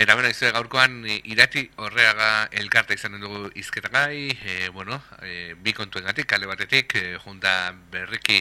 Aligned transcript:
Eta 0.00 0.14
bera, 0.16 0.30
izue 0.32 0.48
gaurkoan 0.54 1.02
irati 1.28 1.66
horreaga 1.76 2.46
elkarta 2.56 2.94
izan 2.96 3.18
dugu 3.20 3.50
izketagai, 3.60 4.30
e, 4.32 4.54
bueno, 4.72 4.96
e, 5.20 5.52
bi 5.60 5.74
kontuen 5.76 6.06
gatik, 6.08 6.24
kale 6.30 6.48
batetik, 6.48 6.94
e, 6.96 7.18
junta 7.20 7.74
berriki 7.92 8.38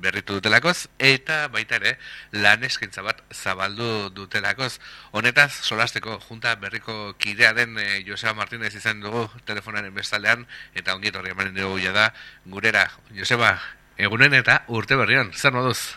berritu 0.00 0.38
dutelakoz, 0.38 0.86
eta 0.96 1.50
baita 1.52 1.76
ere, 1.82 1.98
lan 2.32 2.64
eskintza 2.64 3.04
bat 3.04 3.20
zabaldu 3.28 4.08
dutelakoz. 4.16 4.78
Honetaz, 5.12 5.50
solasteko, 5.68 6.16
junta 6.30 6.54
berriko 6.56 7.12
kidea 7.20 7.52
den 7.60 7.76
e, 7.76 8.00
Joseba 8.08 8.32
Martínez 8.40 8.72
izan 8.72 9.04
dugu 9.04 9.26
telefonaren 9.44 9.92
bestaldean, 9.92 10.48
eta 10.72 10.96
ongiet 10.96 11.20
horri 11.20 11.36
emanen 11.36 11.60
dugu 11.60 11.92
da, 11.92 12.08
gurera, 12.46 12.86
Joseba, 13.12 13.58
egunen 13.98 14.40
eta 14.40 14.62
urte 14.68 14.96
berrian, 14.96 15.36
zer 15.36 15.52
moduz? 15.52 15.92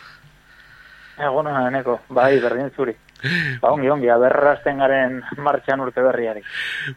Egunen, 1.16 1.56
eneko, 1.72 2.02
bai, 2.12 2.34
berdin 2.44 2.68
zuri. 2.76 2.98
Ba, 3.62 3.70
ongi, 3.72 3.88
ongi, 3.88 4.08
aberrazten 4.12 4.80
garen 4.82 5.20
martxan 5.40 5.80
urte 5.80 6.02
berriari. 6.04 6.42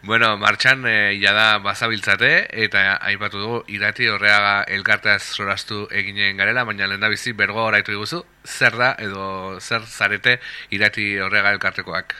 Bueno, 0.04 0.34
martxan 0.38 0.84
e, 0.88 0.96
jada 1.22 1.60
bazabiltzate, 1.64 2.32
eta 2.66 2.98
aipatu 3.12 3.40
dugu, 3.40 3.62
irati 3.72 4.10
horreaga 4.12 4.64
elkarteaz 4.68 5.22
sorastu 5.24 5.86
eginen 5.96 6.38
garela, 6.38 6.66
baina 6.68 6.90
lehen 6.92 7.08
bizi 7.10 7.34
bergo 7.34 7.64
horaitu 7.70 7.96
diguzu, 7.96 8.24
zer 8.46 8.76
da, 8.78 8.94
edo 9.00 9.60
zer 9.60 9.88
zarete 9.88 10.40
irati 10.76 11.12
horreaga 11.24 11.56
elkartekoak? 11.56 12.16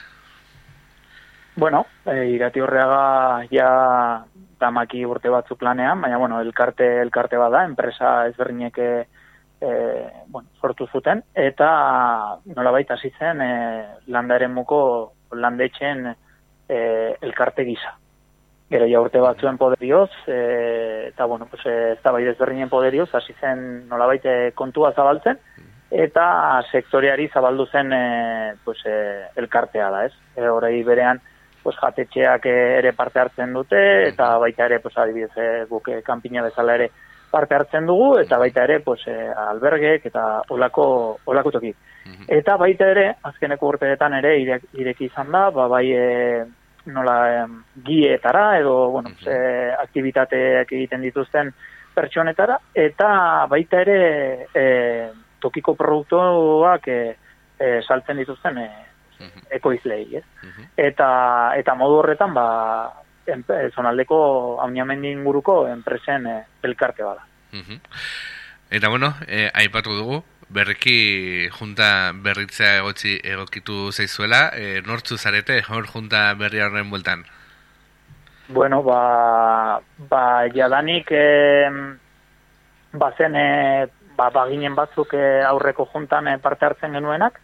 Bueno, 1.60 1.84
e, 2.06 2.30
irati 2.32 2.60
horreaga 2.64 3.46
ja 3.52 3.70
tamaki 4.60 5.04
urte 5.04 5.28
batzuk 5.32 5.58
planean, 5.60 6.00
baina 6.00 6.18
bueno, 6.18 6.40
elkarte, 6.40 7.00
elkarte 7.02 7.36
bada, 7.40 7.64
enpresa 7.68 8.26
ezberdinek 8.28 8.78
e, 9.60 10.10
bueno, 10.26 10.48
sortu 10.60 10.86
zuten, 10.86 11.22
eta 11.34 11.70
nola 12.56 12.72
baita 12.72 12.96
zitzen 12.96 13.40
e, 13.44 13.52
landaren 14.08 14.52
muko 14.54 14.80
landetxen 15.32 16.06
e, 16.08 16.78
elkarte 17.20 17.64
gisa. 17.68 17.96
Gero 18.70 18.86
ja 18.86 19.00
urte 19.02 19.20
batzuen 19.20 19.58
poderioz, 19.58 20.10
e, 20.26 21.08
eta 21.08 21.26
bueno, 21.26 21.46
pues, 21.50 21.66
ez 21.66 21.98
da 22.04 22.12
bai 22.14 22.22
desberdinen 22.24 22.70
poderioz, 22.70 23.08
hasi 23.14 23.34
zen 23.40 23.88
nola 23.88 24.06
baita 24.06 24.52
kontua 24.54 24.92
zabaltzen, 24.94 25.40
eta 25.90 26.62
sektoreari 26.70 27.28
zabaldu 27.34 27.66
zen 27.66 27.92
e, 27.92 28.04
pues, 28.64 28.78
e, 28.86 28.96
elkartea 29.42 29.90
da, 29.90 30.04
ez? 30.06 30.14
E, 30.36 30.46
Horai 30.48 30.82
berean, 30.86 31.20
pues, 31.64 31.76
jatetxeak 31.76 32.46
ere 32.46 32.94
parte 32.96 33.20
hartzen 33.20 33.52
dute, 33.52 33.80
eta 34.08 34.36
baita 34.38 34.70
ere, 34.70 34.80
pues, 34.80 34.96
adibidez, 34.96 35.34
e, 35.36 35.64
guk 35.68 35.90
kanpina 36.06 36.46
bezala 36.46 36.78
ere, 36.78 36.92
parte 37.30 37.54
hartzen 37.54 37.86
dugu 37.86 38.18
eta 38.18 38.38
baita 38.38 38.64
ere 38.64 38.80
pues 38.80 39.00
eh, 39.06 39.30
albergek 39.30 40.06
eta 40.10 40.42
olako 40.50 40.84
olako 41.24 41.50
toki. 41.58 41.74
Mhm. 42.06 42.24
Eta 42.28 42.56
baita 42.56 42.90
ere 42.90 43.06
azkeneko 43.22 43.68
urteetan 43.68 44.14
ere 44.18 44.36
ireki 44.40 45.06
izan 45.06 45.30
da, 45.30 45.50
ba 45.50 45.68
bai 45.68 45.86
e, 45.92 46.44
nola 46.86 47.16
e, 47.30 47.46
gietara 47.84 48.58
edo 48.58 48.90
bueno, 48.90 49.10
mm 49.10 49.14
-hmm. 49.14 49.76
aktivitateak 49.82 50.72
egiten 50.72 51.02
dituzten 51.02 51.52
pertsonetara 51.94 52.58
eta 52.74 53.46
baita 53.48 53.80
ere 53.80 54.46
e, 54.54 54.64
tokiko 55.40 55.74
produktuak 55.74 56.88
e, 56.88 57.16
e, 57.58 57.82
saltzen 57.82 58.16
dituzten 58.16 58.58
e, 58.58 58.70
ekoizlei, 59.50 60.16
ez? 60.16 60.24
Mhm. 60.42 60.66
Eta 60.76 61.08
eta 61.56 61.74
modu 61.74 62.00
horretan 62.00 62.34
ba 62.34 62.46
zonaldeko 63.74 64.60
hauniamendi 64.62 65.12
inguruko 65.12 65.66
enpresen 65.68 66.26
eh, 66.26 66.42
elkarte 66.62 67.02
bada. 67.02 67.26
Eta 68.70 68.88
bueno, 68.88 69.14
eh, 69.26 69.50
aipatu 69.54 69.96
dugu, 69.96 70.22
berriki 70.50 71.48
junta 71.50 72.12
berritzea 72.14 72.76
egotzi 72.80 73.18
egokitu 73.24 73.90
zeizuela, 73.92 74.50
eh, 74.54 74.82
nortzu 74.86 75.18
zarete 75.18 75.62
hor 75.68 75.86
junta 75.86 76.34
berri 76.34 76.60
horren 76.60 76.90
bueltan? 76.90 77.24
Bueno, 78.48 78.82
ba, 78.82 79.80
ba 80.10 80.22
jadanik 80.54 81.10
eh, 81.10 81.70
bazen 82.92 83.36
eh, 83.36 83.86
ba, 84.16 84.30
baginen 84.34 84.74
batzuk 84.74 85.14
eh, 85.14 85.42
aurreko 85.46 85.86
juntan 85.92 86.28
eh, 86.28 86.38
parte 86.42 86.66
hartzen 86.66 86.92
genuenak, 86.98 87.40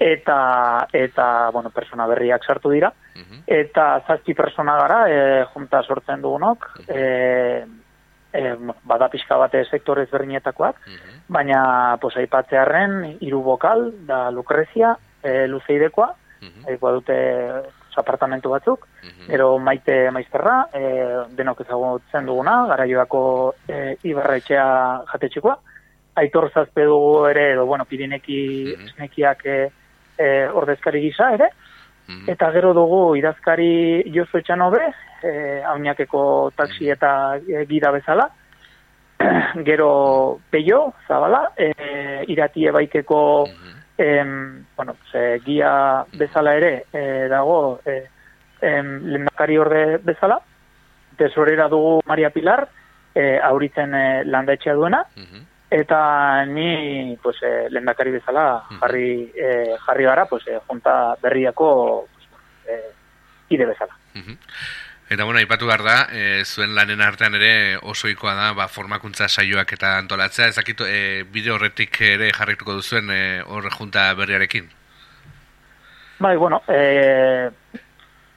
eta 0.00 0.88
eta 0.92 1.50
bueno, 1.52 1.70
persona 1.70 2.06
berriak 2.06 2.44
sartu 2.44 2.70
dira. 2.70 2.92
Eta 3.46 4.02
zazpi 4.06 4.34
persona 4.34 4.76
gara 4.78 5.00
e, 5.10 5.44
junta 5.52 5.82
sortzen 5.82 6.22
dugunok. 6.22 6.68
E, 6.86 7.64
e, 8.32 8.42
bada 8.84 9.08
pixka 9.08 9.36
bate 9.36 9.64
sektore 9.64 10.04
ezberdinetakoak. 10.06 10.80
Baina 11.28 11.96
pues 12.00 12.16
aipatzearren 12.16 13.18
hiru 13.20 13.42
bokal 13.42 13.90
da 14.06 14.30
Lucrezia 14.30 14.96
e, 15.22 15.46
Luzeidekoa. 15.46 16.14
Uh 16.38 16.78
dute 16.94 17.14
apartamentu 17.98 18.52
batzuk, 18.52 18.86
gero 19.26 19.58
maite 19.58 20.10
maizterra, 20.14 20.68
e, 20.72 20.82
denok 21.36 21.64
ezagutzen 21.64 22.28
duguna, 22.28 22.60
garaioako 22.70 23.22
e, 23.66 23.96
ibarretxea 24.08 24.68
jatetxikoa, 25.12 25.56
aitor 26.22 26.48
zazpe 26.52 26.86
dugu 26.86 27.26
ere, 27.30 27.52
edo, 27.54 27.66
bueno, 27.66 27.86
pirineki 27.90 28.40
esnekiak 28.76 29.44
e, 29.46 29.58
e, 30.18 30.48
ordezkari 30.48 31.00
gisa 31.06 31.30
ere, 31.34 31.50
mhm. 32.08 32.26
eta 32.34 32.50
gero 32.52 32.74
dugu 32.74 33.16
idazkari 33.20 34.04
Josu 34.14 34.40
Etxanobe, 34.42 34.82
e, 35.22 35.32
hauniakeko 35.66 36.50
taksi 36.56 36.90
eta 36.94 37.12
e, 37.38 37.64
gira 37.70 37.92
bezala, 37.94 38.28
gero 39.68 40.40
peio, 40.50 40.92
zabala, 41.06 41.48
e, 41.56 41.72
irati 42.28 42.68
ebaikeko 42.70 43.22
mm 43.48 43.74
bueno, 44.76 44.94
ze, 45.10 45.40
gia 45.44 46.04
bezala 46.14 46.52
ere 46.54 46.84
e, 46.94 47.26
dago 47.26 47.80
e, 47.84 48.04
em, 48.62 48.92
lendakari 49.10 49.56
orde 49.58 49.98
bezala, 50.06 50.36
tesorera 51.18 51.66
dugu 51.66 51.96
Maria 52.06 52.30
Pilar, 52.30 52.68
e, 53.12 53.40
auritzen 53.42 53.94
e, 53.98 54.22
landaetxea 54.22 54.76
duena, 54.78 55.02
mhm 55.16 55.57
eta 55.70 56.44
ni 56.46 57.16
pues 57.22 57.36
eh, 57.42 57.68
lehendakari 57.70 58.10
bezala 58.10 58.64
jarri 58.80 59.32
eh, 59.36 59.76
jarri 59.84 60.04
gara 60.04 60.26
pues 60.26 60.46
eh, 60.48 60.58
junta 60.66 61.14
berriako 61.22 62.08
pues, 62.12 62.26
eh, 62.66 62.92
ide 63.50 63.66
bezala. 63.66 63.96
Eta 65.08 65.24
bueno, 65.24 65.38
aipatu 65.38 65.66
behar 65.66 65.82
da, 65.82 65.96
e, 66.12 66.44
zuen 66.44 66.74
lanen 66.76 67.00
artean 67.00 67.34
ere 67.38 67.78
osoikoa 67.80 68.34
da, 68.36 68.48
ba, 68.52 68.66
formakuntza 68.68 69.28
saioak 69.28 69.72
eta 69.72 69.94
antolatzea, 69.96 70.50
ezakitu 70.52 70.84
e, 70.84 71.22
bideo 71.32 71.54
horretik 71.56 71.96
ere 72.04 72.28
jarrituko 72.36 72.74
duzuen 72.76 73.08
e, 73.14 73.20
hor 73.40 73.70
junta 73.72 74.12
berriarekin? 74.18 74.68
Bai, 76.18 76.36
bueno, 76.36 76.60
e, 76.68 77.48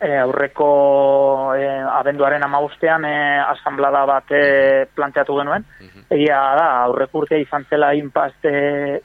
e, 0.02 0.18
aurreko 0.18 1.54
e, 1.56 1.68
abenduaren 1.70 2.44
amagustean 2.44 3.06
e, 3.06 3.14
asamblada 3.40 4.02
bat 4.10 4.34
e, 4.34 4.88
planteatu 4.96 5.38
genuen. 5.38 5.66
Egia 6.10 6.40
da, 6.58 6.68
aurreko 6.88 7.22
urtea 7.22 7.40
izan 7.40 7.68
zela 7.70 7.94
inpazte, 7.96 8.52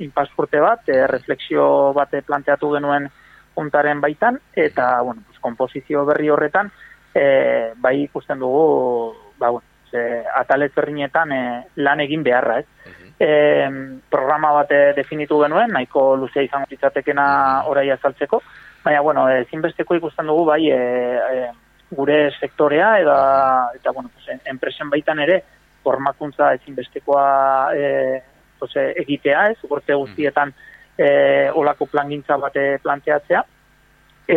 inpazkurte 0.06 0.62
bat, 0.64 0.88
e, 0.88 1.04
refleksio 1.10 1.92
bat 1.96 2.16
planteatu 2.26 2.72
genuen 2.78 3.10
juntaren 3.56 4.00
baitan, 4.00 4.40
eta, 4.56 5.02
bueno, 5.02 5.22
pues, 5.28 5.38
kompozizio 5.44 6.04
berri 6.08 6.32
horretan, 6.32 6.72
e, 7.14 7.72
bai 7.76 7.98
ikusten 8.06 8.40
dugu, 8.40 9.14
ba, 9.38 9.50
bueno, 9.50 9.66
ze, 9.90 10.24
atalet 10.40 10.74
berrinetan 10.74 11.32
e, 11.32 11.42
lan 11.76 12.00
egin 12.04 12.24
beharra, 12.24 12.60
ez? 12.60 12.94
E, 13.16 13.28
programa 14.12 14.50
bat 14.52 14.72
definitu 14.96 15.38
genuen, 15.40 15.72
nahiko 15.72 16.14
luzea 16.20 16.44
izango 16.44 16.68
ditzatekena 16.72 17.26
orai 17.68 17.88
azaltzeko, 17.94 18.42
Baina, 18.86 19.00
bueno, 19.02 19.24
ezinbesteko 19.42 19.96
ikusten 19.98 20.28
dugu, 20.30 20.44
bai, 20.46 20.60
e, 20.70 20.76
e, 20.78 21.46
gure 21.90 22.18
sektorea, 22.38 22.92
eta, 23.02 23.16
eta 23.74 23.90
bueno, 23.90 24.12
pues, 24.14 24.38
enpresen 24.46 24.92
baitan 24.92 25.18
ere, 25.24 25.40
formakuntza 25.82 26.52
ezinbestekoa 26.54 27.24
e, 27.74 27.88
pues, 28.60 28.76
egitea, 29.02 29.48
ez, 29.50 29.58
urte 29.66 29.96
guztietan 29.98 30.54
e, 30.94 31.08
olako 31.58 31.90
plangintza 31.90 32.38
bate 32.38 32.78
planteatzea, 32.84 33.42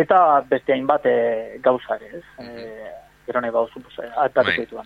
eta 0.02 0.18
beste 0.50 0.74
hainbat 0.74 1.06
e, 1.06 1.16
gauza 1.62 2.00
ere, 2.00 2.18
ez, 2.18 2.24
e, 2.42 2.90
gero 3.30 3.44
nahi 3.44 3.54
bauzu, 3.54 3.84
pues, 3.86 4.10
atatuko 4.26 4.82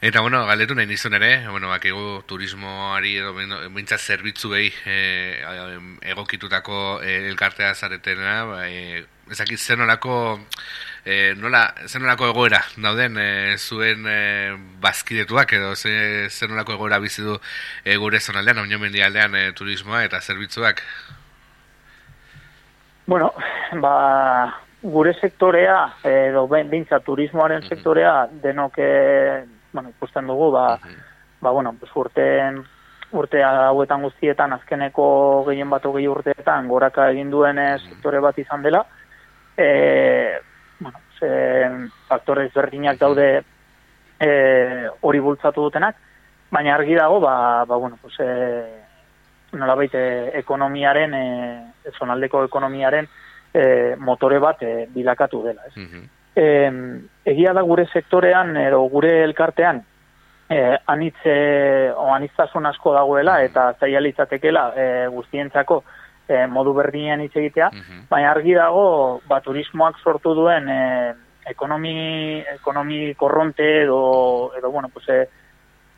Eta, 0.00 0.20
bueno, 0.20 0.44
galdetu 0.44 0.74
nahi 0.74 0.86
nizun 0.86 1.14
ere, 1.16 1.46
bueno, 1.48 1.70
bakigu 1.72 2.22
turismoari 2.28 3.14
edo 3.22 3.32
bintzat 3.72 4.02
zerbitzu 4.02 4.50
behi 4.52 4.68
e, 4.84 4.96
egokitutako 6.12 7.00
e, 7.00 7.14
elkartea 7.30 7.70
zaretena, 7.74 8.34
ba, 8.50 8.58
e, 8.68 9.04
ezakit 9.32 9.58
zen 9.58 9.80
nolako, 9.80 10.40
e, 11.06 11.32
nola, 11.40 11.62
zen 11.86 12.04
nolako 12.04 12.28
egoera, 12.34 12.60
dauden, 12.76 13.16
e, 13.16 13.56
zuen 13.56 14.04
e, 14.04 14.18
bazkidetuak 14.84 15.56
edo 15.56 15.72
zen 15.78 16.52
nolako 16.52 16.76
egoera 16.76 17.00
bizidu 17.00 17.38
e, 17.84 17.96
gure 17.96 18.20
zonaldean, 18.20 18.60
oinio 18.66 18.82
mendialdean 18.82 19.40
e, 19.40 19.46
turismoa 19.56 20.04
eta 20.04 20.20
zerbitzuak? 20.20 20.84
Bueno, 23.06 23.32
ba, 23.80 23.96
gure 24.82 25.16
sektorea, 25.16 25.80
edo 26.04 26.46
bintzat 26.52 27.04
turismoaren 27.08 27.64
sektorea, 27.70 28.26
denok 28.44 28.80
bueno, 29.74 29.90
ikusten 29.90 30.26
dugu, 30.26 30.50
ba, 30.52 30.78
ba 31.40 31.50
bueno, 31.50 31.74
pues 31.78 31.90
urteen, 31.94 32.62
urte 33.12 33.42
hauetan 33.42 34.02
guztietan 34.06 34.54
azkeneko 34.56 35.06
gehien 35.48 35.70
bat 35.70 35.84
hogei 35.86 36.06
urteetan 36.08 36.68
goraka 36.70 37.10
egin 37.12 37.30
duen 37.30 37.60
sektore 37.82 38.22
bat 38.22 38.38
izan 38.38 38.62
dela, 38.62 38.84
e, 39.58 40.38
bueno, 40.78 41.02
ze, 41.18 41.28
faktore 42.08 42.46
ezberdinak 42.48 42.98
daude 43.02 43.28
e, 44.18 44.30
hori 45.02 45.20
bultzatu 45.20 45.68
dutenak, 45.68 46.00
baina 46.54 46.74
argi 46.78 46.94
dago, 46.94 47.20
ba, 47.20 47.36
ba 47.66 47.76
bueno, 47.76 47.98
pues, 48.00 48.18
e, 48.22 48.30
nola 49.58 49.74
baite 49.74 50.04
ekonomiaren, 50.38 51.14
e, 51.14 51.94
zonaldeko 51.98 52.44
ekonomiaren 52.46 53.08
e, 53.52 53.64
motore 53.98 54.38
bat 54.38 54.62
e, 54.62 54.74
bilakatu 54.94 55.42
dela. 55.46 55.66
Ez? 55.70 55.76
Mm 55.76 56.10
egia 56.36 57.52
da 57.54 57.62
gure 57.62 57.86
sektorean, 57.92 58.56
edo 58.56 58.80
gure 58.90 59.22
elkartean, 59.24 59.82
e, 60.48 60.78
anitze, 60.86 61.92
o 61.96 62.12
anitzasun 62.14 62.66
asko 62.66 62.94
dagoela, 62.94 63.40
eta 63.42 63.72
zaila 63.80 64.00
litzatekela 64.04 64.64
e, 64.76 64.86
guztientzako, 65.14 65.82
e, 66.28 66.46
modu 66.46 66.74
berdinean 66.76 67.22
hitz 67.24 67.34
egitea, 67.36 67.70
mhm. 67.72 68.06
baina 68.10 68.32
argi 68.32 68.56
dago, 68.56 69.20
ba, 69.28 69.40
turismoak 69.44 70.00
sortu 70.02 70.34
duen 70.34 70.68
e, 70.68 70.80
ekonomi, 71.50 72.40
ekonomi 72.54 73.14
korronte 73.14 73.70
edo, 73.82 74.52
edo 74.58 74.70
bueno, 74.70 74.90
pues, 74.92 75.08
e, 75.08 75.28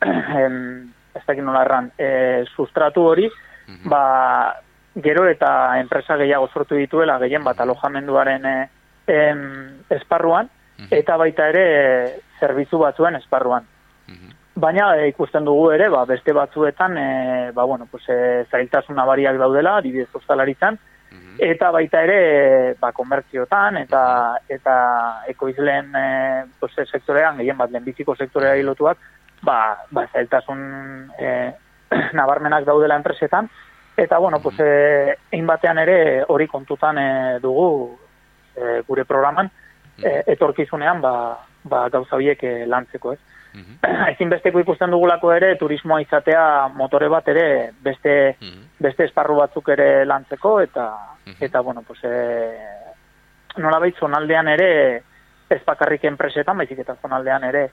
em, 0.43 0.87
ez 1.15 1.25
dakit 1.25 1.43
nola 1.43 1.63
erran, 1.65 1.91
e, 1.97 2.45
sustratu 2.55 3.03
hori, 3.11 3.29
mhm. 3.67 3.89
ba, 3.89 4.63
gero 4.97 5.27
eta 5.29 5.77
enpresa 5.79 6.17
gehiago 6.17 6.47
sortu 6.49 6.75
dituela, 6.75 7.19
gehien 7.21 7.43
bat 7.45 7.59
alojamenduaren 7.61 8.45
e, 8.45 8.57
em, 9.07 9.81
esparruan, 9.89 10.49
mhm. 10.77 10.91
eta 10.91 11.17
baita 11.17 11.49
ere 11.49 11.65
zerbitzu 12.39 12.79
batzuen 12.83 13.15
esparruan. 13.15 13.67
Baina 14.57 14.95
e, 14.97 15.09
ikusten 15.11 15.45
dugu 15.45 15.69
ere, 15.75 15.85
ba, 15.93 16.03
beste 16.09 16.33
batzuetan, 16.33 16.97
e, 16.97 17.51
ba, 17.53 17.63
bueno, 17.69 17.85
pues, 17.91 18.07
e, 18.09 18.45
zailtasun 18.49 18.97
abariak 18.97 19.37
daudela, 19.37 19.75
adibidez 19.77 20.09
ostalaritzan, 20.17 20.79
mhm. 21.11 21.35
eta 21.45 21.69
baita 21.75 22.01
ere, 22.07 22.73
ba, 22.81 22.89
konbertziotan, 22.91 23.77
eta, 23.83 24.01
eta 24.49 24.77
ekoizleen 25.29 25.93
e, 25.93 26.07
pues, 26.59 26.73
sektorean, 26.87 27.37
gehien 27.37 27.57
bat, 27.59 27.69
lehenbiziko 27.69 28.15
sektorea 28.15 28.55
hilotuak, 28.57 28.97
ba, 29.45 29.59
ba, 29.91 30.07
zailtasun 30.09 30.65
e, 31.19 31.37
nabarmenak 32.17 32.65
daudela 32.65 32.97
enpresetan, 32.97 33.51
eta, 33.95 34.17
bueno, 34.17 34.41
pues, 34.41 34.57
e, 34.59 35.19
egin 35.29 35.45
batean 35.45 35.85
ere, 35.85 35.99
hori 36.33 36.49
kontutan 36.49 36.97
e, 36.97 37.09
dugu 37.45 37.67
e, 38.57 38.81
gure 38.87 39.05
programan, 39.05 39.49
e, 40.01 40.23
etorkizunean, 40.33 41.01
ba, 41.01 41.13
ba, 41.63 41.87
gauza 41.93 42.17
biek 42.17 42.43
e, 42.43 42.53
lantzeko, 42.65 43.13
ez. 43.13 43.19
-hmm. 43.57 44.13
Ezin 44.13 44.29
besteko 44.29 44.59
ikusten 44.59 44.91
dugulako 44.91 45.31
ere, 45.33 45.55
turismoa 45.57 46.01
izatea 46.01 46.69
motore 46.75 47.09
bat 47.09 47.27
ere, 47.27 47.73
beste, 47.81 48.37
mm 48.41 48.65
beste 48.77 49.07
esparru 49.07 49.39
batzuk 49.39 49.69
ere 49.73 50.05
lantzeko, 50.05 50.59
eta, 50.61 50.83
eta 51.41 51.61
bueno, 51.65 51.81
pues, 51.81 51.97
e, 52.03 52.11
nola 53.57 53.79
baitz, 53.81 53.95
zonaldean 53.97 54.51
ere, 54.51 54.67
ez 55.49 55.57
bakarrik 55.65 56.03
enpresetan, 56.05 56.59
baizik 56.61 56.83
eta 56.83 56.93
zonaldean 57.01 57.47
ere, 57.47 57.63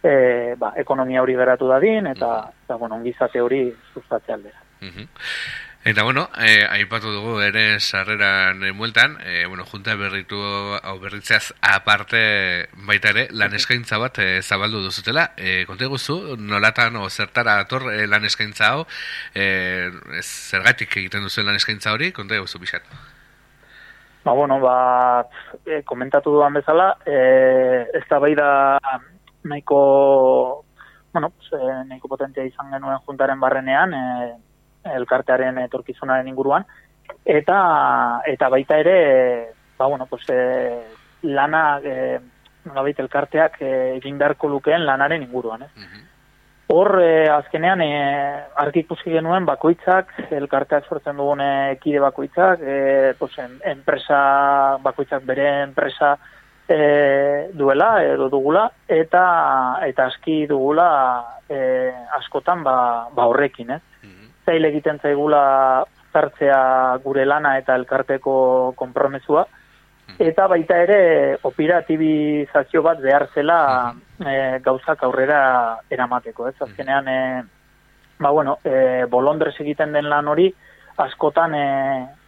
e, 0.00 0.54
ba, 0.56 0.72
ekonomia 0.80 1.20
hori 1.20 1.36
geratu 1.36 1.68
dadin, 1.68 2.06
eta, 2.06 2.30
eta 2.64 2.78
bueno, 2.80 2.96
ongizate 2.96 3.42
hori 3.44 3.60
sustatzea 3.92 4.38
aldera. 4.38 4.62
Eta 5.84 6.02
bueno, 6.02 6.30
eh, 6.40 6.64
aipatu 6.64 7.10
dugu 7.12 7.42
ere 7.44 7.78
sarreran 7.78 8.62
e, 8.64 8.72
mueltan, 8.72 9.18
eh, 9.20 9.44
bueno, 9.46 9.66
junta 9.68 9.94
berritu 10.00 10.38
hau 10.80 10.94
berritzeaz 10.98 11.52
aparte 11.60 12.70
baita 12.88 13.10
ere 13.12 13.26
lan 13.30 13.52
eskaintza 13.52 13.98
bat 14.00 14.16
eh, 14.24 14.40
zabaldu 14.40 14.80
duzutela. 14.80 15.26
Eh, 15.36 15.66
konte 15.68 15.84
guzu, 15.84 16.38
nolatan 16.40 16.96
o 16.96 17.10
zertara 17.10 17.58
ator 17.60 17.90
eh, 17.92 18.06
lan 18.08 18.24
eskaintza 18.24 18.70
hau, 18.70 18.86
eh, 19.34 19.90
zergatik 20.22 20.96
egiten 21.02 21.28
duzu 21.28 21.44
lan 21.44 21.60
eskaintza 21.60 21.92
hori, 21.92 22.12
konte 22.16 22.40
guzu 22.40 22.62
bisat. 22.64 22.88
Ba, 24.24 24.32
bueno, 24.32 24.56
ba, 24.64 25.28
eh, 25.66 25.82
komentatu 25.84 26.32
duan 26.32 26.56
bezala, 26.56 26.94
eh, 27.04 27.84
ez 27.92 28.06
da 28.08 28.18
bai 28.24 28.32
da 28.34 28.48
nahiko, 29.44 30.64
bueno, 31.12 31.34
eh, 31.52 31.84
nahiko 31.92 32.08
potentia 32.08 32.48
izan 32.48 32.72
genuen 32.72 33.04
juntaren 33.04 33.38
barrenean, 33.38 33.92
eh, 33.92 34.32
elkartearen 34.84 35.58
etorkizunaren 35.64 36.28
inguruan. 36.28 36.64
Eta 37.24 37.58
eta 38.26 38.48
baita 38.48 38.78
ere 38.80 38.96
ba 39.78 39.86
bueno 39.86 40.06
pues 40.06 40.28
e, 40.28 40.80
lana 41.22 41.80
e, 41.82 42.18
nolabait 42.64 42.98
elkarteak 43.00 43.60
e, 43.60 43.70
egin 43.96 44.18
beharko 44.18 44.48
lukeen 44.48 44.86
lanaren 44.86 45.22
inguruan 45.22 45.62
eh. 45.62 45.70
Hor, 46.66 46.96
e, 47.02 47.28
azkenean, 47.28 47.82
e, 47.84 47.96
argi 48.56 48.80
ikusi 48.86 49.12
genuen 49.12 49.44
bakoitzak, 49.44 50.14
elkarteak 50.32 50.86
sortzen 50.88 51.18
dugun 51.20 51.42
ekide 51.44 52.00
bakoitzak, 52.00 52.62
e, 52.64 53.12
pues, 53.18 53.36
enpresa 53.68 54.20
bakoitzak 54.82 55.26
bere 55.28 55.44
enpresa 55.66 56.14
e, 56.66 57.50
duela, 57.52 57.90
edo 58.02 58.30
dugula, 58.32 58.64
eta 58.88 59.24
eta 59.84 60.08
aski 60.08 60.46
dugula 60.48 60.88
e, 61.48 61.58
askotan 62.16 62.64
ba, 62.64 62.76
ba 63.12 63.28
horrekin, 63.28 63.76
eh? 63.76 63.80
Zaile 64.44 64.68
egiten 64.68 65.00
zaigula 65.02 65.84
zartzea 66.12 66.98
gure 67.04 67.24
lana 67.26 67.56
eta 67.58 67.74
elkarteko 67.80 68.74
konpromesua, 68.78 69.46
eta 70.18 70.46
baita 70.46 70.78
ere 70.84 71.00
operatibizazio 71.42 72.82
bat 72.82 73.00
behar 73.02 73.28
zela 73.34 73.58
e, 74.20 74.60
gauzak 74.64 75.02
aurrera 75.02 75.80
eramateko, 75.90 76.48
ez? 76.48 76.54
Hmm. 76.58 76.68
Azkenean, 76.68 77.08
e, 77.08 77.42
ba 78.20 78.30
bueno, 78.30 78.58
e, 78.64 79.04
bolondrez 79.10 79.54
egiten 79.60 79.92
den 79.92 80.08
lan 80.10 80.28
hori, 80.28 80.52
askotan, 81.02 81.54
e, 81.54 81.64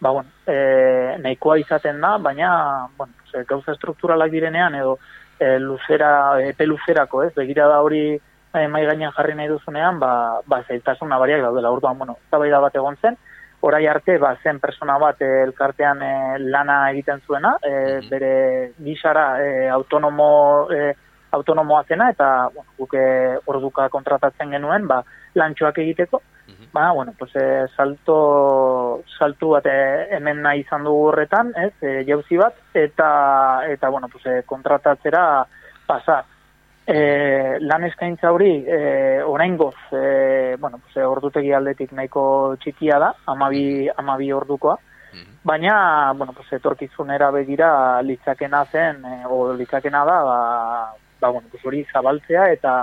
ba 0.01 0.11
bueno, 0.11 0.31
e, 0.47 1.17
nahikoa 1.23 1.59
izaten 1.63 2.01
da, 2.01 2.17
baina, 2.19 2.51
bueno, 2.99 3.13
gauza 3.47 3.75
strukturalak 3.77 4.33
direnean, 4.33 4.75
edo 4.75 4.99
e, 5.39 5.59
luzera, 5.61 6.41
epe 6.43 6.67
luzerako, 6.67 7.23
ez? 7.27 7.35
Begira 7.37 7.69
da 7.71 7.83
hori, 7.85 8.19
e, 8.57 8.69
mai 8.69 8.85
gainean 8.87 9.13
jarri 9.17 9.35
nahi 9.35 9.49
duzunean, 9.49 9.99
ba, 10.01 10.41
ba 10.47 10.63
zailtasun 10.69 11.09
nabariak 11.09 11.43
daudela. 11.43 11.71
Orduan, 11.71 11.99
bueno, 11.99 12.19
da 12.31 12.61
bat 12.61 12.77
egon 12.77 12.97
zen, 13.03 13.17
orai 13.61 13.87
arte, 13.87 14.19
ba, 14.19 14.37
zen 14.43 14.61
persona 14.61 14.99
bat 14.99 15.21
e, 15.23 15.31
elkartean 15.47 16.03
e, 16.03 16.13
lana 16.39 16.91
egiten 16.91 17.21
zuena, 17.27 17.57
e, 17.63 18.01
bere 18.11 18.73
gisara 18.83 19.27
e, 19.43 19.69
autonomo, 19.69 20.69
e, 20.71 20.95
autonomoa 21.33 21.83
zena, 21.85 22.11
eta 22.11 22.49
bueno, 22.55 22.71
guke 22.79 23.03
orduka 23.47 23.89
kontratatzen 23.89 24.55
genuen, 24.57 24.87
ba, 24.87 25.03
lantxoak 25.35 25.79
egiteko, 25.85 26.23
ba, 26.73 26.93
bueno, 26.93 27.13
pues, 27.19 27.35
e, 27.35 27.67
salto, 27.77 29.03
saltu 29.19 29.51
bat 29.57 29.67
hemen 29.67 30.43
nahi 30.45 30.63
izan 30.63 30.85
dugu 30.85 31.11
horretan, 31.11 31.53
ez, 31.57 31.73
e, 31.83 32.05
jauzi 32.09 32.39
bat, 32.41 32.57
eta, 32.75 33.11
eta 33.73 33.89
bueno, 33.89 34.09
pues, 34.13 34.27
e, 34.27 34.43
kontratatzera 34.47 35.47
pasa 35.87 36.25
e, 36.87 37.59
lan 37.61 37.85
eskaintza 37.85 38.31
hori 38.33 38.63
e, 38.65 39.21
oraingoz 39.23 39.75
e, 39.91 40.57
bueno, 40.59 40.79
pues, 40.79 40.97
ordutegi 41.05 41.51
aldetik 41.53 41.93
nahiko 41.93 42.57
txikia 42.63 43.01
da, 43.03 43.13
amabi, 43.27 43.89
amabi 43.91 44.31
ordukoa, 44.33 44.79
mhm. 45.13 45.41
baina, 45.45 46.13
bueno, 46.17 46.33
pues, 46.33 46.53
etorkizunera 46.53 47.33
begira 47.35 48.01
litzakena 48.03 48.65
zen, 48.71 49.05
e, 49.05 49.23
o 49.27 49.53
litzakena 49.53 50.05
da, 50.07 50.21
ba, 50.23 50.39
ba, 51.21 51.29
bueno, 51.29 51.49
pues, 51.51 51.65
hori 51.67 51.85
zabaltzea, 51.93 52.53
eta, 52.53 52.79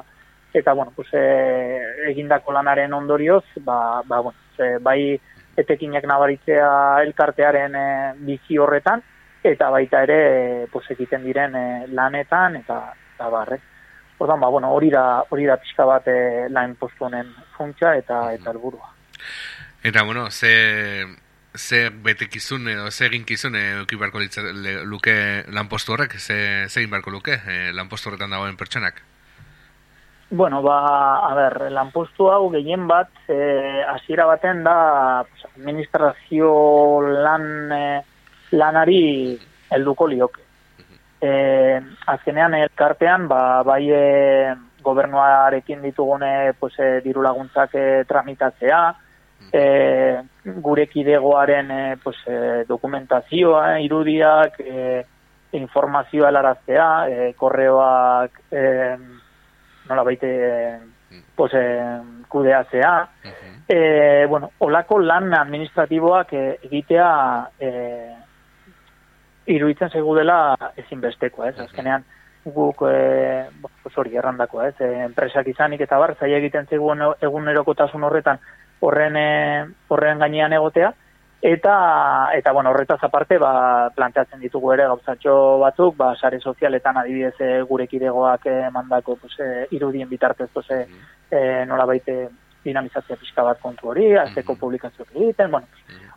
eta 0.53 0.73
bueno, 0.73 0.91
pues, 0.95 1.07
e, 1.13 1.79
egindako 2.11 2.51
lanaren 2.51 2.93
ondorioz, 2.93 3.45
ba, 3.61 4.03
ba, 4.05 4.19
bueno, 4.19 4.37
pues, 4.57 4.83
bai 4.83 5.15
etekinak 5.55 6.03
nabaritzea 6.09 6.69
elkartearen 7.07 7.75
e, 7.75 7.89
bizi 8.27 8.59
horretan, 8.59 9.01
eta 9.43 9.69
baita 9.69 10.03
ere, 10.03 10.67
pues, 10.71 10.91
egiten 10.91 11.23
diren 11.23 11.55
e, 11.55 11.67
lanetan, 11.87 12.57
eta, 12.59 12.89
eta 13.15 13.29
barrez. 13.31 13.63
Ordan 14.19 14.39
ba, 14.39 14.47
bueno, 14.47 14.71
hori 14.73 14.89
da, 14.93 15.23
hori 15.29 15.45
da 15.49 15.57
pixka 15.57 15.85
bat 15.85 16.07
e, 16.07 16.47
lan 16.49 16.75
postu 16.79 17.07
honen 17.07 17.33
funtsa 17.57 17.95
eta 17.97 18.19
eta 18.33 18.51
helburua. 18.51 18.91
Eta 19.83 20.03
bueno, 20.03 20.29
ze 20.31 21.05
ze 21.55 21.89
betekizun 21.89 22.67
edo 22.67 22.91
ze 22.91 23.05
eginkizun 23.05 23.55
eduki 23.55 23.95
beharko 23.95 24.19
luke 24.85 25.45
lanpostu 25.51 25.93
horrek, 25.93 26.19
ze, 26.19 26.67
ze 26.69 26.79
egin 26.79 26.89
beharko 26.89 27.11
luke 27.11 27.33
e, 27.47 27.71
lanpostu 27.73 28.09
horretan 28.09 28.31
dagoen 28.31 28.57
pertsonak? 28.57 29.01
Bueno, 30.29 30.63
ba, 30.63 31.29
a 31.29 31.35
ber, 31.35 31.71
lanpostu 31.71 32.31
hau 32.31 32.49
gehien 32.49 32.87
bat, 32.87 33.09
e, 33.27 33.83
hasiera 33.85 34.25
baten 34.25 34.63
da 34.63 35.25
pues, 35.29 35.45
administrazio 35.53 37.01
lan, 37.01 37.45
e, 37.71 38.01
lanari 38.51 39.37
helduko 39.69 40.07
lioke 40.07 40.42
e, 41.23 41.81
azkenean 42.11 42.55
elkartean 42.59 43.27
ba, 43.31 43.63
bai 43.63 43.83
e, 43.91 44.03
gobernuarekin 44.83 45.81
ditugune 45.81 46.53
pues, 46.59 46.75
e, 46.79 46.99
diru 47.05 47.23
laguntzak 47.23 47.75
e, 47.79 47.85
tramitatzea, 48.09 48.81
e, 49.53 49.63
gure 50.65 50.87
kidegoaren 50.91 51.71
e, 51.71 51.83
pues, 52.03 52.19
e, 52.27 52.65
dokumentazioa, 52.67 53.79
irudiak, 53.85 54.59
e, 54.59 55.03
informazioa 55.55 56.31
helaraztea, 56.33 56.89
e, 57.07 57.29
korreoak 57.39 58.41
e, 58.51 58.65
nola 59.87 60.03
baite 60.03 60.33
pues, 61.35 61.53
e, 61.55 61.63
kudeatzea, 62.27 62.93
e, 63.69 64.25
bueno, 64.27 64.51
olako 64.59 64.99
lan 64.99 65.31
administratiboak 65.37 66.33
e, 66.33 66.43
egitea 66.67 67.13
e, 67.59 67.71
iruditzen 69.47 69.89
zegu 69.89 70.15
dela 70.15 70.55
ezinbesteko, 70.77 71.45
ez? 71.45 71.55
Azkenean, 71.59 72.03
guk, 72.45 72.83
e, 72.87 73.45
hori 73.95 74.17
errandako, 74.17 74.63
ez? 74.63 74.75
E, 74.81 74.89
enpresak 75.05 75.47
izanik 75.47 75.81
eta 75.85 75.99
bar, 75.99 76.15
zaila 76.19 76.39
egiten 76.41 76.67
zegu 76.69 76.91
egunerokotasun 77.21 78.03
horretan 78.03 78.39
horren, 78.83 79.15
e, 79.15 79.65
horren 79.89 80.19
gainean 80.19 80.53
egotea, 80.53 80.93
eta, 81.43 81.75
eta 82.35 82.51
bueno, 82.51 82.71
horretaz 82.71 82.99
aparte, 83.03 83.37
ba, 83.37 83.89
planteatzen 83.95 84.39
ditugu 84.39 84.73
ere 84.75 84.87
gauzatxo 84.91 85.59
batzuk, 85.59 85.97
ba, 85.99 86.13
sare 86.15 86.39
sozialetan 86.39 87.01
adibidez 87.01 87.35
e, 87.39 87.49
gure 87.67 87.87
kidegoak 87.87 88.47
e, 88.47 88.55
mandako 88.71 89.17
pues, 89.21 89.35
e, 89.39 89.67
irudien 89.75 90.09
bitartez, 90.09 90.49
pues, 90.53 90.71
e, 90.71 91.43
nola 91.67 91.85
baite 91.89 92.29
dinamizazia 92.63 93.19
pixka 93.19 93.43
bat 93.43 93.59
kontu 93.59 93.91
hori, 93.91 94.13
azteko 94.15 94.55
publikazioak 94.55 95.11
egiten, 95.15 95.51
bueno, 95.51 95.67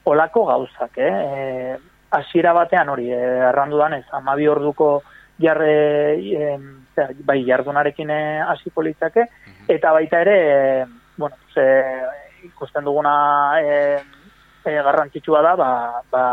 olako 0.07 0.45
gauzak, 0.47 0.99
eh? 1.03 1.11
E, 1.11 1.96
hasiera 2.11 2.53
batean 2.53 2.89
hori 2.89 3.11
eh, 3.13 3.49
errandu 3.51 3.79
danez, 3.79 4.05
amabi 4.13 4.49
orduko 4.49 5.03
jarre, 5.41 6.17
e, 6.17 6.59
bai 7.29 7.43
jardunarekin 7.45 8.11
eh, 8.11 8.41
hasi 8.47 8.71
politzake, 8.71 9.27
eta 9.69 9.93
baita 9.93 10.21
ere, 10.25 10.37
e, 10.37 10.87
bueno, 11.17 11.37
ze, 11.53 11.67
ikusten 12.47 12.85
duguna 12.85 13.61
e, 13.61 13.73
e, 14.65 14.77
garrantzitsua 14.89 15.43
da, 15.43 15.55
ba, 15.57 15.71
ba 16.11 16.27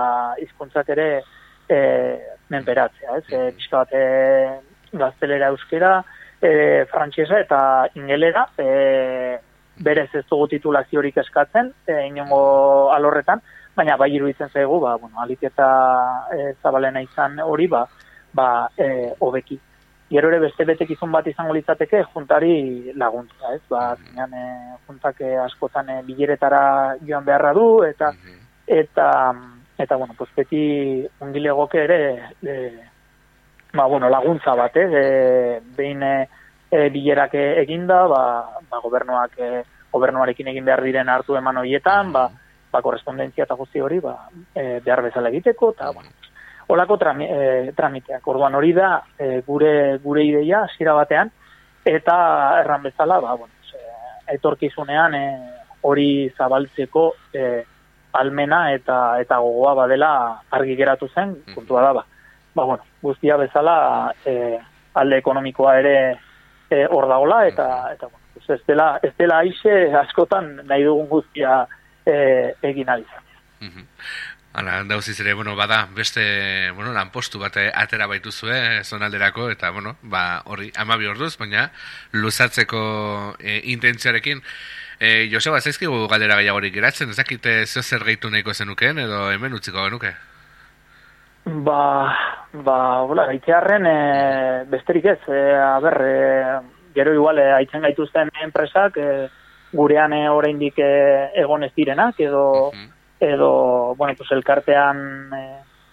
izkuntzak 0.44 0.89
ere 0.96 1.08
e, 1.68 1.80
menperatzea, 2.53 3.18
ez? 3.18 3.25
E, 3.32 3.44
Bizka 3.58 3.84
bat, 3.84 3.94
e, 3.94 4.98
gaztelera 4.98 5.50
euskera, 5.53 5.98
e, 6.39 6.86
frantxesa 6.92 7.39
eta 7.44 7.60
ingelera, 8.00 8.48
e, 8.58 9.39
berez 9.80 10.10
ez 10.13 10.25
dugu 10.30 10.48
titulaziorik 10.48 11.18
eskatzen, 11.18 11.72
e, 11.88 12.00
inongo 12.08 12.92
alorretan, 12.94 13.42
baina 13.75 13.98
bai 13.98 14.12
iruditzen 14.13 14.50
zaigu, 14.50 14.80
ba, 14.80 14.96
bueno, 15.01 15.20
alik 15.22 15.44
eta 15.50 15.68
e, 16.34 16.53
zabalena 16.62 17.01
izan 17.01 17.39
hori, 17.42 17.68
ba, 17.68 17.86
ba, 18.34 18.48
e, 18.77 19.13
obeki. 19.20 19.60
Gero 20.13 20.30
ere 20.30 20.39
beste 20.44 20.65
betekizun 20.70 21.12
bat 21.12 21.25
izango 21.27 21.56
litzateke 21.56 22.03
juntari 22.13 22.94
laguntza, 23.00 23.56
ez? 23.56 23.63
Ba, 23.70 23.96
zinean, 23.98 24.34
e, 24.34 24.77
juntak 24.86 25.22
askotan 25.48 25.89
e, 25.89 26.00
bileretara 26.06 26.63
joan 27.01 27.25
beharra 27.25 27.53
du, 27.58 27.68
eta, 27.88 28.12
eta, 28.68 29.10
eta, 29.77 29.96
bueno, 29.96 30.13
pues 30.18 30.30
beti 30.36 30.63
ungilegoke 31.25 31.82
ere, 31.84 32.00
e, 32.46 32.58
ba, 33.74 33.88
bueno, 33.88 34.10
laguntza 34.10 34.53
bat, 34.53 34.77
eh? 34.77 34.88
E, 35.01 35.60
behin 35.77 36.06
e, 36.06 36.89
bilerak 36.94 37.34
eginda, 37.63 38.06
ba, 38.08 38.24
ba, 38.74 38.82
gobernuak, 38.82 39.38
e, 39.38 39.63
gobernuarekin 39.94 40.50
egin 40.50 40.65
behar 40.65 40.82
diren 40.86 41.10
hartu 41.13 41.38
eman 41.38 41.62
horietan, 41.62 42.12
ba, 42.15 42.27
ba, 42.74 42.82
korrespondentzia 42.82 43.46
eta 43.46 43.58
guzti 43.60 43.82
hori 43.82 44.00
ba, 44.01 44.15
e, 44.56 44.80
behar 44.86 45.03
bezala 45.06 45.30
egiteko, 45.30 45.74
eta, 45.75 45.92
bueno, 45.94 46.10
olako 46.74 46.98
trami, 46.98 47.27
e, 47.30 47.74
tramiteak. 47.77 48.25
Orduan 48.34 48.56
hori 48.58 48.74
da 48.74 48.96
e, 49.18 49.42
gure 49.46 50.00
gure 50.03 50.24
ideia 50.25 50.63
hasiera 50.65 50.96
batean, 50.98 51.30
eta 51.86 52.15
erran 52.62 52.88
bezala, 52.88 53.20
ba, 53.22 53.36
bueno, 53.36 53.53
e, 53.74 54.34
etorkizunean 54.38 55.20
e, 55.20 55.27
hori 55.84 56.10
zabaltzeko 56.38 57.06
e, 57.36 57.46
almena 58.13 58.68
eta 58.74 59.20
eta 59.22 59.39
gogoa 59.42 59.74
badela 59.84 60.12
argi 60.53 60.77
geratu 60.80 61.10
zen, 61.13 61.36
puntua 61.53 61.86
da, 61.86 61.94
ba. 62.00 62.06
Ba, 62.53 62.65
bueno, 62.70 62.84
guztia 63.01 63.38
bezala 63.38 64.13
e, 64.25 64.60
alde 64.94 65.18
ekonomikoa 65.18 65.77
ere 65.82 65.96
e, 66.70 66.84
hor 66.86 67.08
dagoela, 67.10 67.48
eta, 67.50 67.68
eta 67.94 68.08
bueno, 68.08 68.23
ez 68.48 68.62
dela, 68.68 69.00
ez 69.04 69.13
dela 69.18 69.40
aixe 69.44 69.74
askotan 70.04 70.56
nahi 70.68 70.84
dugun 70.84 71.10
guztia 71.12 71.63
e, 72.06 72.54
egin 72.62 72.90
alizan. 72.90 73.24
Hala, 74.54 74.84
dauziz 74.84 75.20
ere, 75.20 75.34
bueno, 75.34 75.56
bada, 75.56 75.88
beste, 75.96 76.70
bueno, 76.75 76.92
lanpostu 76.94 77.40
bat 77.42 77.56
atera 77.58 78.06
baitu 78.06 78.30
zuen, 78.32 78.84
zonalderako, 78.84 79.48
eta, 79.50 79.72
bueno, 79.74 79.96
ba, 80.04 80.44
horri, 80.46 80.70
amabi 80.78 81.10
orduz, 81.10 81.32
baina, 81.40 81.72
luzatzeko 82.12 82.84
e, 83.40 83.62
intentzioarekin, 83.74 84.44
e, 85.00 85.28
Joseba, 85.32 85.58
zaizkigu 85.58 86.06
galdera 86.12 86.38
gehiagorik 86.38 86.75
geratzen, 86.75 87.10
ez 87.10 87.18
dakite 87.18 87.56
zeo 87.66 87.82
zer 87.82 88.06
gehitu 88.06 88.30
nahiko 88.30 88.54
zenuken, 88.54 89.02
edo 89.08 89.24
hemen 89.32 89.58
utziko 89.58 89.88
genuke? 89.88 90.13
Ba, 91.66 92.13
ba, 92.54 92.78
hola, 93.10 93.25
gaitzearen, 93.32 93.90
e, 93.90 93.98
besterik 94.70 95.10
ez, 95.16 95.20
e, 95.34 95.42
a 95.58 95.80
ber, 95.82 95.98
e, 96.06 96.13
gero 96.94 97.14
igual, 97.14 97.40
e, 97.40 97.52
aitzen 97.52 97.82
gaituzten 97.82 98.30
enpresak, 98.44 98.98
e, 98.98 99.30
gurean 99.74 100.14
e, 100.14 100.30
oraindik 100.30 100.78
e, 100.78 100.92
egon 101.42 101.66
ez 101.66 101.74
direnak 101.76 102.20
edo 102.22 102.72
edo 103.20 103.96
bueno 103.96 104.16
pues 104.16 104.32
elkartean 104.32 105.34
e, 105.34 105.44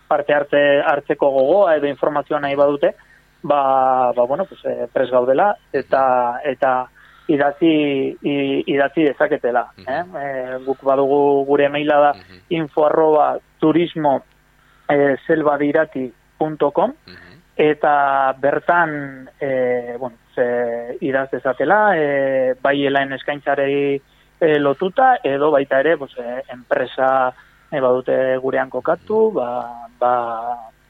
parte 0.07 0.35
hartze 0.35 0.63
hartzeko 0.85 1.31
gogoa 1.31 1.77
edo 1.77 1.89
informazioa 1.89 2.41
nahi 2.41 2.55
badute 2.55 2.95
ba, 3.43 4.13
ba 4.13 4.27
bueno 4.27 4.45
pues 4.45 4.61
e, 4.65 4.87
pres 4.93 5.11
gaudela 5.11 5.55
eta 5.73 6.41
eta 6.45 6.73
idatzi 7.31 7.73
idatzi 8.67 9.07
dezaketela 9.07 9.65
eh? 9.87 10.03
e, 10.03 10.27
guk 10.67 10.83
badugu 10.85 11.45
gure 11.47 11.69
maila 11.69 12.01
da 12.05 12.13
info@turismo 12.51 14.15
e, 14.89 15.17
selvadirati.com 15.27 16.95
eta 17.57 17.95
bertan 18.41 19.29
e, 19.39 19.97
bueno, 19.99 20.17
ze, 20.35 20.97
idaz 21.01 21.31
dezatela, 21.31 21.97
e, 21.97 22.55
bai 22.63 22.77
elaen 22.87 23.13
eskaintzarei 23.17 24.01
e, 24.41 24.59
lotuta, 24.59 25.17
edo 25.25 25.51
baita 25.51 25.81
ere 25.81 25.97
pues, 25.99 26.13
e, 26.19 26.43
enpresa 26.53 27.33
e, 27.71 27.81
badute 27.81 28.37
gurean 28.43 28.71
kokatu, 28.71 29.31
ba, 29.35 29.51
ba, 29.99 30.15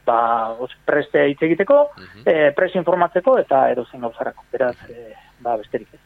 ba, 0.07 0.21
os, 0.59 0.71
preste 0.85 1.27
hitz 1.29 1.43
egiteko, 1.49 1.91
e, 2.25 2.53
presi 2.57 2.79
informatzeko 2.79 3.39
eta 3.43 3.67
edo 3.73 3.87
zen 3.91 4.07
gauzarako, 4.07 4.47
beraz, 4.53 4.77
e, 4.89 5.13
ba, 5.41 5.57
besterik 5.61 5.93
ez. 5.95 6.01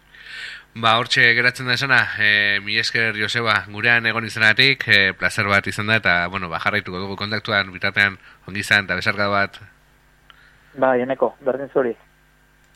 Ba, 0.74 0.96
hortxe 0.98 1.28
geratzen 1.36 1.68
da 1.70 1.76
esana, 1.78 2.00
e, 2.18 2.58
mi 2.64 2.80
esker 2.80 3.14
Joseba, 3.20 3.60
gurean 3.70 4.08
egon 4.10 4.26
izanatik, 4.26 4.88
e, 4.88 5.12
placer 5.14 5.46
bat 5.46 5.68
izan 5.70 5.92
da, 5.92 6.00
eta, 6.02 6.16
bueno, 6.32 6.50
ba, 6.50 6.58
jarraituko 6.64 7.04
dugu 7.04 7.20
kontaktuan, 7.20 7.70
bitartean, 7.70 8.18
ongizan, 8.48 8.88
eta 8.88 8.98
besarka 8.98 9.28
bat, 9.30 9.62
Ba, 10.74 10.96
eneko, 10.98 11.34
berdin 11.46 11.70
zuri. 11.70 11.92